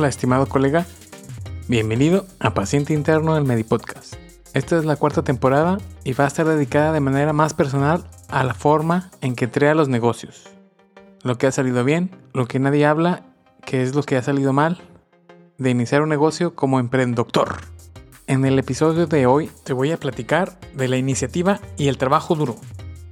[0.00, 0.86] Hola, estimado colega.
[1.68, 4.14] Bienvenido a Paciente Interno del Medipodcast.
[4.54, 8.42] Esta es la cuarta temporada y va a estar dedicada de manera más personal a
[8.42, 10.48] la forma en que entré a los negocios.
[11.22, 13.26] Lo que ha salido bien, lo que nadie habla,
[13.66, 14.80] que es lo que ha salido mal,
[15.58, 17.58] de iniciar un negocio como emprendedor.
[18.26, 22.34] En el episodio de hoy te voy a platicar de la iniciativa y el trabajo
[22.34, 22.56] duro,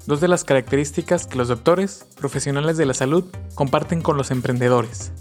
[0.06, 5.12] dos de las características que los doctores, profesionales de la salud, comparten con los emprendedores.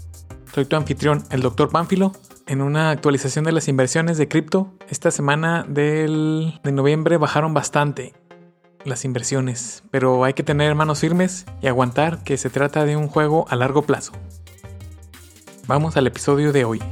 [0.54, 2.12] Soy tu anfitrión, el doctor Pánfilo,
[2.46, 4.72] en una actualización de las inversiones de cripto.
[4.88, 8.14] Esta semana del, de noviembre bajaron bastante
[8.84, 13.08] las inversiones, pero hay que tener manos firmes y aguantar que se trata de un
[13.08, 14.12] juego a largo plazo.
[15.66, 16.82] Vamos al episodio de hoy.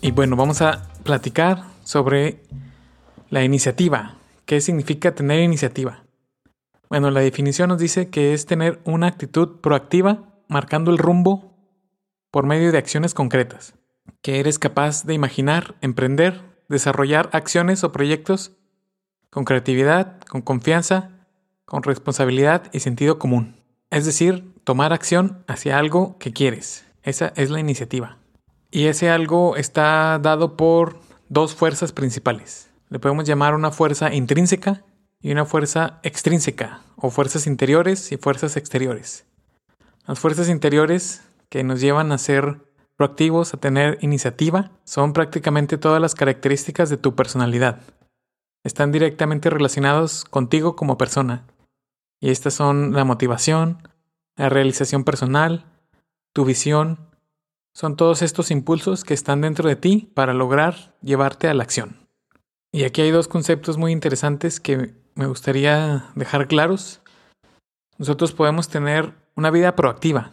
[0.00, 2.40] Y bueno, vamos a platicar sobre
[3.28, 4.16] la iniciativa.
[4.46, 6.04] ¿Qué significa tener iniciativa?
[6.90, 11.56] Bueno, la definición nos dice que es tener una actitud proactiva marcando el rumbo
[12.32, 13.74] por medio de acciones concretas,
[14.22, 18.56] que eres capaz de imaginar, emprender, desarrollar acciones o proyectos
[19.30, 21.28] con creatividad, con confianza,
[21.64, 23.62] con responsabilidad y sentido común.
[23.90, 26.86] Es decir, tomar acción hacia algo que quieres.
[27.04, 28.18] Esa es la iniciativa.
[28.72, 32.68] Y ese algo está dado por dos fuerzas principales.
[32.88, 34.82] Le podemos llamar una fuerza intrínseca
[35.22, 39.26] y una fuerza extrínseca, o fuerzas interiores y fuerzas exteriores.
[40.06, 42.58] Las fuerzas interiores que nos llevan a ser
[42.96, 47.80] proactivos, a tener iniciativa, son prácticamente todas las características de tu personalidad.
[48.64, 51.46] Están directamente relacionados contigo como persona.
[52.20, 53.88] Y estas son la motivación,
[54.36, 55.64] la realización personal,
[56.34, 56.98] tu visión.
[57.74, 62.06] Son todos estos impulsos que están dentro de ti para lograr llevarte a la acción.
[62.72, 67.00] Y aquí hay dos conceptos muy interesantes que me gustaría dejar claros.
[67.98, 70.30] Nosotros podemos tener una vida proactiva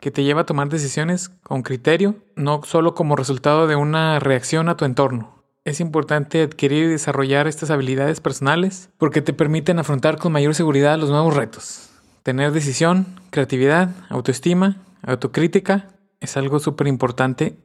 [0.00, 4.68] que te lleva a tomar decisiones con criterio, no solo como resultado de una reacción
[4.68, 5.42] a tu entorno.
[5.64, 10.98] Es importante adquirir y desarrollar estas habilidades personales porque te permiten afrontar con mayor seguridad
[10.98, 11.88] los nuevos retos.
[12.22, 15.88] Tener decisión, creatividad, autoestima, autocrítica
[16.20, 17.56] es algo súper importante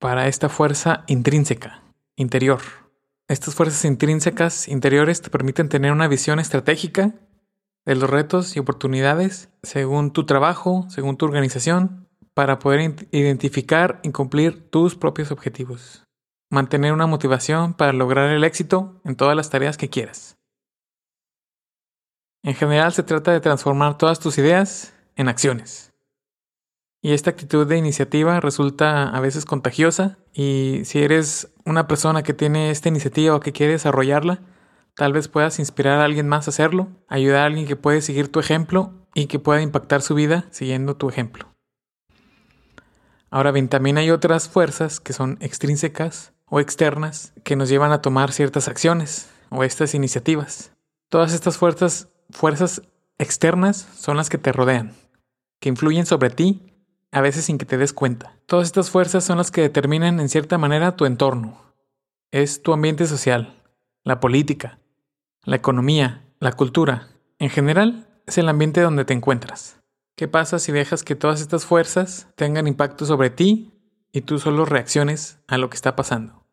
[0.00, 1.82] para esta fuerza intrínseca,
[2.16, 2.60] interior.
[3.30, 7.14] Estas fuerzas intrínsecas interiores te permiten tener una visión estratégica
[7.86, 14.10] de los retos y oportunidades según tu trabajo, según tu organización, para poder identificar y
[14.10, 16.02] cumplir tus propios objetivos.
[16.50, 20.36] Mantener una motivación para lograr el éxito en todas las tareas que quieras.
[22.42, 25.89] En general se trata de transformar todas tus ideas en acciones.
[27.02, 32.34] Y esta actitud de iniciativa resulta a veces contagiosa y si eres una persona que
[32.34, 34.42] tiene esta iniciativa o que quiere desarrollarla,
[34.96, 38.30] tal vez puedas inspirar a alguien más a hacerlo, ayudar a alguien que puede seguir
[38.30, 41.48] tu ejemplo y que pueda impactar su vida siguiendo tu ejemplo.
[43.30, 48.02] Ahora bien, también hay otras fuerzas que son extrínsecas o externas que nos llevan a
[48.02, 50.72] tomar ciertas acciones o estas iniciativas.
[51.08, 52.82] Todas estas fuerzas, fuerzas
[53.18, 54.94] externas son las que te rodean,
[55.60, 56.69] que influyen sobre ti
[57.12, 58.36] a veces sin que te des cuenta.
[58.46, 61.60] Todas estas fuerzas son las que determinan en cierta manera tu entorno.
[62.30, 63.60] Es tu ambiente social,
[64.04, 64.78] la política,
[65.44, 67.08] la economía, la cultura.
[67.38, 69.80] En general, es el ambiente donde te encuentras.
[70.16, 73.72] ¿Qué pasa si dejas que todas estas fuerzas tengan impacto sobre ti
[74.12, 76.44] y tú solo reacciones a lo que está pasando?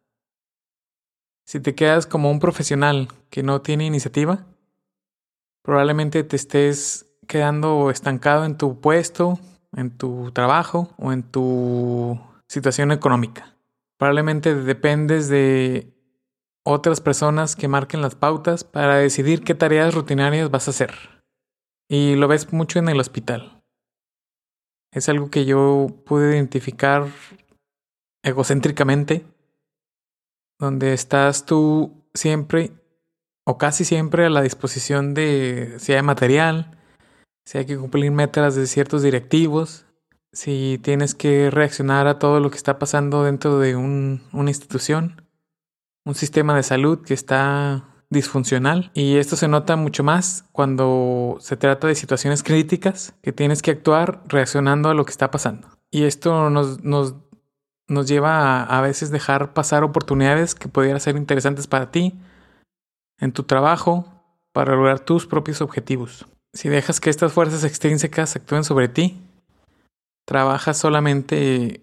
[1.46, 4.46] Si te quedas como un profesional que no tiene iniciativa,
[5.62, 9.40] probablemente te estés quedando estancado en tu puesto,
[9.76, 13.56] en tu trabajo o en tu situación económica.
[13.98, 15.94] Probablemente dependes de
[16.64, 20.94] otras personas que marquen las pautas para decidir qué tareas rutinarias vas a hacer.
[21.90, 23.64] Y lo ves mucho en el hospital.
[24.92, 27.08] Es algo que yo pude identificar
[28.24, 29.26] egocéntricamente,
[30.60, 32.72] donde estás tú siempre
[33.46, 36.77] o casi siempre a la disposición de si hay material,
[37.48, 39.86] si hay que cumplir metas de ciertos directivos,
[40.34, 45.22] si tienes que reaccionar a todo lo que está pasando dentro de una institución,
[46.04, 51.56] un sistema de salud que está disfuncional y esto se nota mucho más cuando se
[51.56, 55.70] trata de situaciones críticas que tienes que actuar reaccionando a lo que está pasando.
[55.90, 57.16] Y esto nos, nos,
[57.88, 62.20] nos lleva a a veces dejar pasar oportunidades que pudieran ser interesantes para ti,
[63.20, 64.06] en tu trabajo,
[64.52, 66.28] para lograr tus propios objetivos.
[66.54, 69.22] Si dejas que estas fuerzas extrínsecas actúen sobre ti,
[70.26, 71.82] trabajas solamente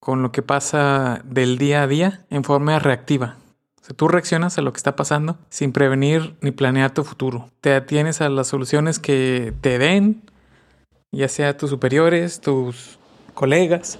[0.00, 3.36] con lo que pasa del día a día en forma reactiva.
[3.80, 7.50] O sea, tú reaccionas a lo que está pasando sin prevenir ni planear tu futuro.
[7.60, 10.22] Te atienes a las soluciones que te den
[11.12, 12.98] ya sea tus superiores, tus
[13.34, 13.98] colegas,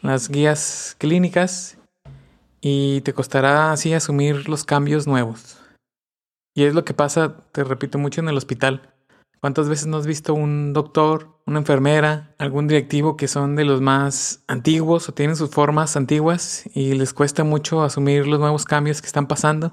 [0.00, 1.78] las guías clínicas,
[2.60, 5.58] y te costará así asumir los cambios nuevos.
[6.54, 8.91] Y es lo que pasa, te repito mucho, en el hospital.
[9.42, 13.80] ¿Cuántas veces no has visto un doctor, una enfermera, algún directivo que son de los
[13.80, 19.00] más antiguos o tienen sus formas antiguas y les cuesta mucho asumir los nuevos cambios
[19.00, 19.72] que están pasando?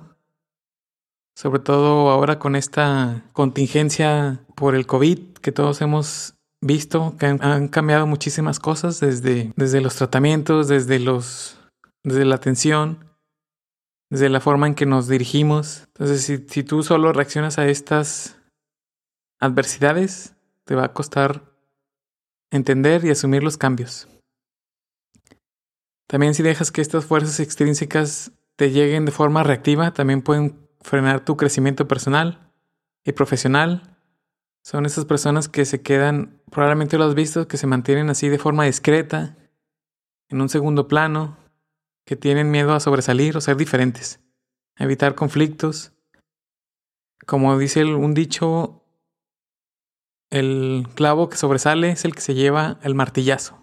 [1.36, 7.68] Sobre todo ahora con esta contingencia por el COVID que todos hemos visto, que han,
[7.68, 11.60] cambiado muchísimas cosas desde, desde los tratamientos, desde, los,
[12.04, 13.06] desde la atención,
[14.10, 15.84] desde la forma en que nos dirigimos.
[15.90, 18.39] Entonces, si, si tú solo reaccionas a estas
[19.40, 21.44] adversidades, te va a costar
[22.52, 24.08] entender y asumir los cambios.
[26.08, 31.24] También si dejas que estas fuerzas extrínsecas te lleguen de forma reactiva, también pueden frenar
[31.24, 32.52] tu crecimiento personal
[33.04, 33.98] y profesional.
[34.64, 38.40] Son esas personas que se quedan, probablemente lo has visto, que se mantienen así de
[38.40, 39.38] forma discreta,
[40.30, 41.38] en un segundo plano,
[42.06, 44.20] que tienen miedo a sobresalir o ser diferentes,
[44.76, 45.92] a evitar conflictos.
[47.26, 48.84] Como dice un dicho,
[50.30, 53.58] el clavo que sobresale es el que se lleva el martillazo.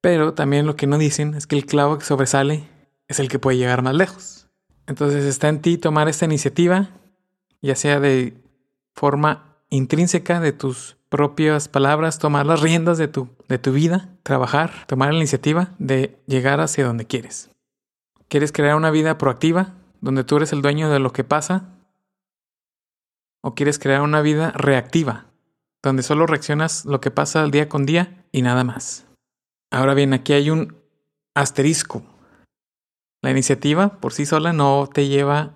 [0.00, 2.68] Pero también lo que no dicen es que el clavo que sobresale
[3.08, 4.48] es el que puede llegar más lejos.
[4.86, 6.90] Entonces está en ti tomar esta iniciativa,
[7.60, 8.34] ya sea de
[8.94, 14.86] forma intrínseca de tus propias palabras, tomar las riendas de tu, de tu vida, trabajar,
[14.86, 17.50] tomar la iniciativa de llegar hacia donde quieres.
[18.28, 21.76] ¿Quieres crear una vida proactiva, donde tú eres el dueño de lo que pasa?
[23.40, 25.26] ¿O quieres crear una vida reactiva,
[25.82, 29.06] donde solo reaccionas lo que pasa día con día y nada más.
[29.70, 30.76] Ahora bien, aquí hay un
[31.34, 32.02] asterisco.
[33.22, 35.54] La iniciativa por sí sola no te lleva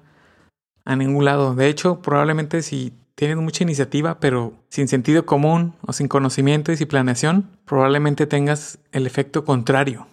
[0.84, 1.54] a ningún lado.
[1.54, 6.76] De hecho, probablemente si tienes mucha iniciativa, pero sin sentido común o sin conocimiento y
[6.76, 10.06] sin planeación, probablemente tengas el efecto contrario.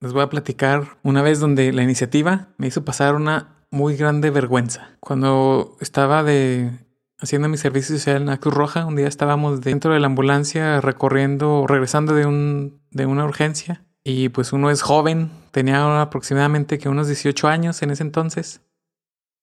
[0.00, 4.30] Les voy a platicar una vez donde la iniciativa me hizo pasar una muy grande
[4.30, 4.96] vergüenza.
[5.00, 6.70] Cuando estaba de
[7.18, 8.84] haciendo mi servicio social en la Cruz Roja.
[8.84, 13.84] Un día estábamos dentro de la ambulancia recorriendo, regresando de, un, de una urgencia.
[14.04, 18.60] Y pues uno es joven, tenía aproximadamente que unos 18 años en ese entonces.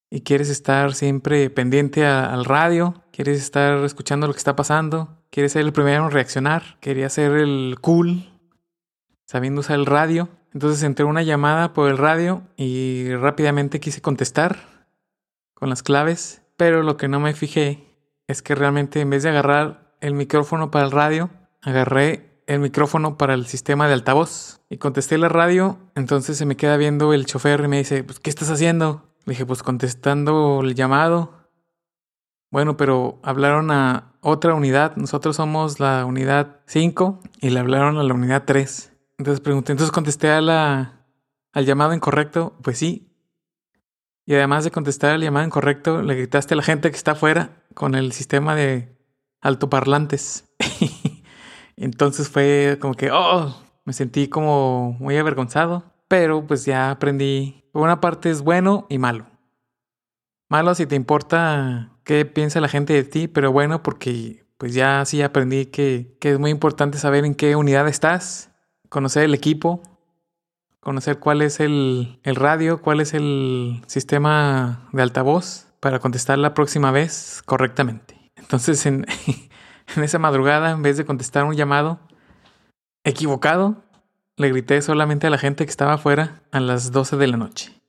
[0.10, 5.54] Y quieres estar siempre pendiente al radio, quieres estar escuchando lo que está pasando, quieres
[5.54, 8.32] ser el primero en reaccionar, quería ser el cool,
[9.26, 10.30] sabiendo usar el radio.
[10.54, 14.60] Entonces entré una llamada por el radio y rápidamente quise contestar
[15.56, 17.88] con las claves pero lo que no me fijé
[18.28, 21.30] es que realmente en vez de agarrar el micrófono para el radio,
[21.62, 25.78] agarré el micrófono para el sistema de altavoz y contesté la radio.
[25.96, 29.04] Entonces se me queda viendo el chofer y me dice, pues, ¿qué estás haciendo?
[29.26, 31.48] Le dije, pues contestando el llamado.
[32.52, 34.96] Bueno, pero hablaron a otra unidad.
[34.96, 38.92] Nosotros somos la unidad 5 y le hablaron a la unidad 3.
[39.18, 41.06] Entonces pregunté, entonces contesté a la,
[41.54, 42.58] al llamado incorrecto.
[42.62, 43.13] Pues sí,
[44.26, 47.64] y además de contestar el llamado incorrecto, le gritaste a la gente que está afuera
[47.74, 48.98] con el sistema de
[49.42, 50.46] altoparlantes.
[51.76, 53.56] Entonces fue como que, oh,
[53.86, 55.92] me sentí como muy avergonzado.
[56.08, 57.64] Pero pues ya aprendí.
[57.72, 59.26] Por una parte es bueno y malo.
[60.48, 65.04] Malo si te importa qué piensa la gente de ti, pero bueno porque pues ya
[65.06, 68.52] sí aprendí que, que es muy importante saber en qué unidad estás,
[68.90, 69.82] conocer el equipo,
[70.84, 76.92] conocer cuál es el, radio, cuál es el sistema de altavoz para contestar la próxima
[76.92, 78.32] vez correctamente.
[78.36, 79.06] Entonces, en,
[79.96, 82.00] en esa madrugada, en vez de contestar un llamado
[83.04, 83.84] equivocado,
[84.38, 87.82] le grité solamente a la gente que estaba afuera a las 12 de la noche.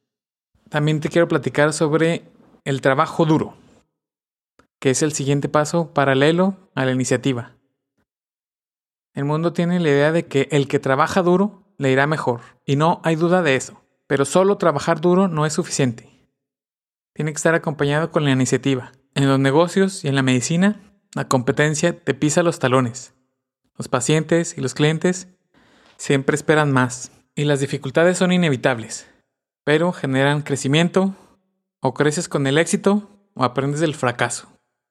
[0.68, 2.24] También te quiero platicar sobre
[2.64, 3.54] el trabajo duro,
[4.80, 7.52] que es el siguiente paso paralelo a la iniciativa.
[9.14, 12.76] El mundo tiene la idea de que el que trabaja duro le irá mejor, y
[12.76, 13.82] no hay duda de eso.
[14.06, 16.28] Pero solo trabajar duro no es suficiente.
[17.14, 18.92] Tiene que estar acompañado con la iniciativa.
[19.14, 20.80] En los negocios y en la medicina,
[21.14, 23.14] la competencia te pisa los talones.
[23.76, 25.28] Los pacientes y los clientes
[25.96, 29.08] siempre esperan más, y las dificultades son inevitables,
[29.64, 31.14] pero generan crecimiento,
[31.80, 34.48] o creces con el éxito, o aprendes del fracaso,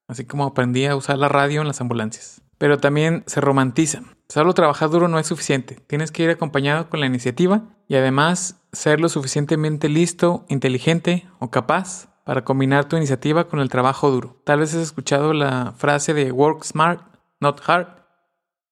[0.08, 2.42] así como aprendí a usar la radio en las ambulancias.
[2.58, 4.13] Pero también se romantizan.
[4.30, 8.62] Solo trabajar duro no es suficiente, tienes que ir acompañado con la iniciativa y además
[8.72, 14.42] ser lo suficientemente listo, inteligente o capaz para combinar tu iniciativa con el trabajo duro.
[14.46, 17.02] Tal vez has escuchado la frase de work smart,
[17.40, 17.88] not hard.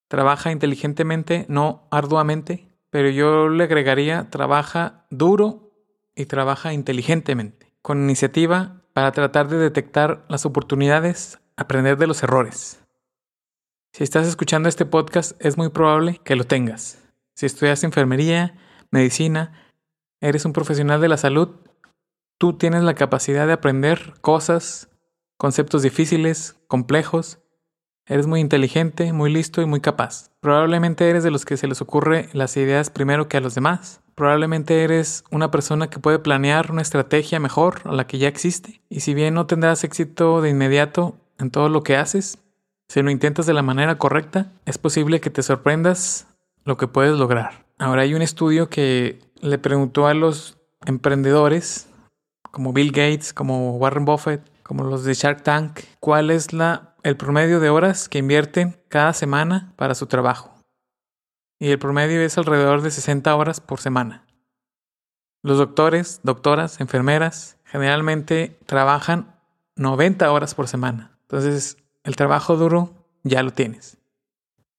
[0.08, 5.72] Trabaja inteligentemente, no arduamente, pero yo le agregaría trabaja duro
[6.16, 12.81] y trabaja inteligentemente, con iniciativa para tratar de detectar las oportunidades, aprender de los errores.
[13.94, 17.04] Si estás escuchando este podcast, es muy probable que lo tengas.
[17.36, 18.56] Si estudias enfermería,
[18.90, 19.52] medicina,
[20.22, 21.50] eres un profesional de la salud,
[22.40, 24.90] tú tienes la capacidad de aprender cosas,
[25.38, 27.40] conceptos difíciles, complejos.
[28.08, 30.32] Eres muy inteligente, muy listo y muy capaz.
[30.40, 34.00] Probablemente eres de los que se les ocurre las ideas primero que a los demás.
[34.16, 38.82] Probablemente eres una persona que puede planear una estrategia mejor a la que ya existe.
[38.88, 42.38] Y si bien no tendrás éxito de inmediato en todo lo que haces,
[42.92, 46.28] si lo intentas de la manera correcta, es posible que te sorprendas
[46.66, 47.66] lo que puedes lograr.
[47.80, 51.88] Ahora hay un estudio que le preguntó a los emprendedores,
[52.52, 57.16] como Bill Gates, como Warren Buffett, como los de Shark Tank, cuál es la, el
[57.16, 60.54] promedio de horas que invierten cada semana para su trabajo.
[61.60, 64.26] Y el promedio es alrededor de 60 horas por semana.
[65.44, 69.34] Los doctores, doctoras, enfermeras generalmente trabajan
[69.78, 71.18] 90 horas por semana.
[71.22, 72.94] Entonces, el trabajo duro
[73.24, 73.98] ya lo tienes.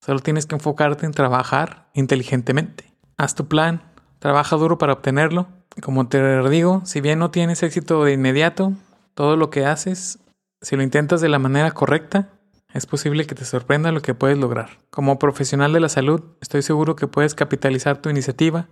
[0.00, 2.92] Solo tienes que enfocarte en trabajar inteligentemente.
[3.16, 3.82] Haz tu plan,
[4.18, 5.46] trabaja duro para obtenerlo.
[5.80, 8.72] Como te digo, si bien no tienes éxito de inmediato,
[9.14, 10.18] todo lo que haces,
[10.60, 12.30] si lo intentas de la manera correcta,
[12.72, 14.78] es posible que te sorprenda lo que puedes lograr.
[14.90, 18.68] Como profesional de la salud, estoy seguro que puedes capitalizar tu iniciativa,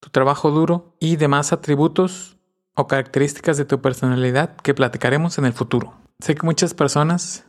[0.00, 2.36] tu trabajo duro y demás atributos
[2.74, 5.94] o características de tu personalidad que platicaremos en el futuro.
[6.20, 7.46] Sé que muchas personas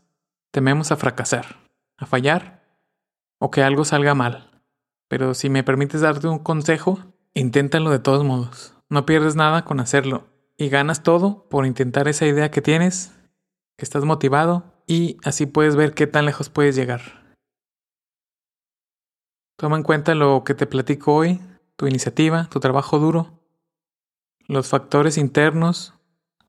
[0.52, 2.64] tememos a fracasar, a fallar
[3.40, 4.64] o que algo salga mal.
[5.08, 7.00] Pero si me permites darte un consejo,
[7.34, 8.75] inténtalo de todos modos.
[8.90, 13.14] No pierdes nada con hacerlo y ganas todo por intentar esa idea que tienes,
[13.78, 17.25] que estás motivado y así puedes ver qué tan lejos puedes llegar.
[19.58, 21.42] Toma en cuenta lo que te platico hoy,
[21.75, 23.40] tu iniciativa, tu trabajo duro,
[24.48, 25.94] los factores internos,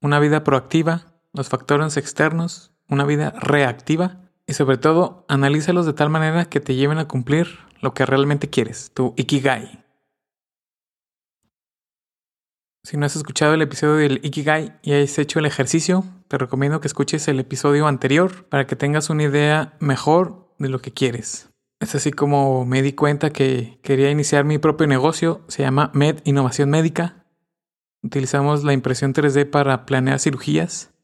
[0.00, 6.10] una vida proactiva, los factores externos, una vida reactiva y sobre todo analízalos de tal
[6.10, 9.84] manera que te lleven a cumplir lo que realmente quieres, tu Ikigai.
[12.84, 16.80] Si no has escuchado el episodio del Ikigai y has hecho el ejercicio, te recomiendo
[16.80, 21.50] que escuches el episodio anterior para que tengas una idea mejor de lo que quieres.
[21.80, 26.20] Es así como me di cuenta que quería iniciar mi propio negocio, se llama Med
[26.24, 27.26] Innovación Médica.
[28.02, 30.94] Utilizamos la impresión 3D para planear cirugías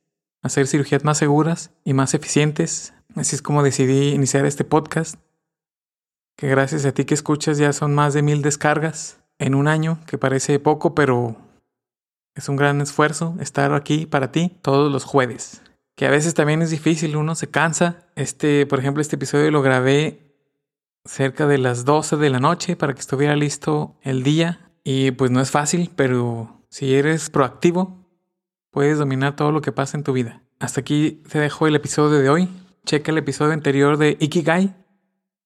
[0.42, 2.94] hacer cirugías más seguras y más eficientes.
[3.14, 5.16] Así es como decidí iniciar este podcast,
[6.36, 9.98] que gracias a ti que escuchas ya son más de mil descargas en un año,
[10.06, 11.36] que parece poco, pero
[12.34, 15.62] es un gran esfuerzo estar aquí para ti todos los jueves.
[15.94, 18.06] Que a veces también es difícil, uno se cansa.
[18.16, 20.34] Este, por ejemplo, este episodio lo grabé
[21.04, 24.72] cerca de las 12 de la noche para que estuviera listo el día.
[24.84, 28.01] Y pues no es fácil, pero si eres proactivo,
[28.72, 30.42] puedes dominar todo lo que pasa en tu vida.
[30.58, 32.48] Hasta aquí te dejo el episodio de hoy.
[32.84, 34.74] Checa el episodio anterior de Ikigai,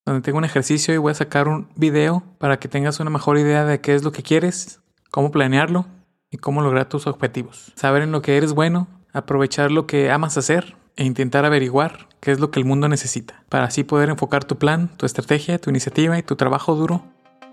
[0.06, 3.37] donde tengo un ejercicio y voy a sacar un video para que tengas una mejor
[3.37, 4.80] idea de qué es lo que quieres,
[5.11, 5.87] cómo planearlo
[6.30, 7.73] y cómo lograr tus objetivos.
[7.75, 12.30] Saber en lo que eres bueno, aprovechar lo que amas hacer e intentar averiguar qué
[12.30, 15.68] es lo que el mundo necesita, para así poder enfocar tu plan, tu estrategia, tu
[15.68, 17.04] iniciativa y tu trabajo duro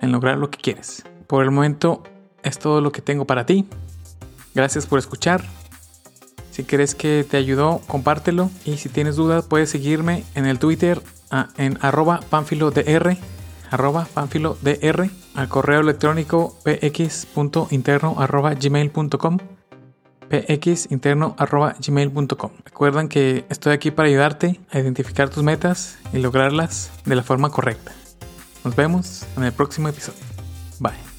[0.01, 1.03] en lograr lo que quieres.
[1.27, 2.03] Por el momento
[2.43, 3.65] es todo lo que tengo para ti.
[4.53, 5.43] Gracias por escuchar
[6.53, 8.51] si crees que te ayudó, compártelo.
[8.63, 11.01] Y si tienes dudas, puedes seguirme en el Twitter
[11.57, 13.17] en arroba panfilodr,
[13.71, 19.39] arroba panfilodr, al correo electrónico px.interno arroba gmail.com.
[22.65, 27.49] Recuerden que estoy aquí para ayudarte a identificar tus metas y lograrlas de la forma
[27.49, 27.91] correcta.
[28.63, 30.19] Nos vemos en el próximo episodio.
[30.79, 31.12] Bye.